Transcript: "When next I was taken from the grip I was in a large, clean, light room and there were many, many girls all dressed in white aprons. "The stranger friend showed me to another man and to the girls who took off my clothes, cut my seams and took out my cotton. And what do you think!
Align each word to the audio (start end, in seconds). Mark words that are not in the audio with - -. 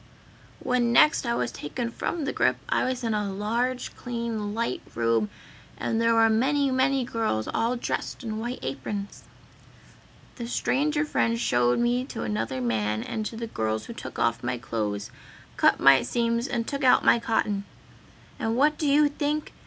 "When 0.59 0.91
next 0.91 1.27
I 1.27 1.35
was 1.35 1.51
taken 1.51 1.91
from 1.91 2.25
the 2.25 2.33
grip 2.33 2.57
I 2.67 2.85
was 2.85 3.03
in 3.03 3.13
a 3.13 3.31
large, 3.31 3.95
clean, 3.95 4.55
light 4.55 4.81
room 4.95 5.29
and 5.77 6.01
there 6.01 6.15
were 6.15 6.27
many, 6.27 6.71
many 6.71 7.03
girls 7.03 7.47
all 7.47 7.75
dressed 7.75 8.23
in 8.23 8.39
white 8.39 8.57
aprons. 8.63 9.25
"The 10.37 10.47
stranger 10.47 11.05
friend 11.05 11.39
showed 11.39 11.77
me 11.77 12.03
to 12.05 12.23
another 12.23 12.61
man 12.61 13.03
and 13.03 13.27
to 13.27 13.37
the 13.37 13.45
girls 13.45 13.85
who 13.85 13.93
took 13.93 14.17
off 14.17 14.41
my 14.43 14.57
clothes, 14.57 15.11
cut 15.55 15.79
my 15.79 16.01
seams 16.01 16.47
and 16.47 16.65
took 16.67 16.83
out 16.83 17.05
my 17.05 17.19
cotton. 17.19 17.65
And 18.39 18.55
what 18.57 18.79
do 18.79 18.87
you 18.87 19.07
think! 19.07 19.53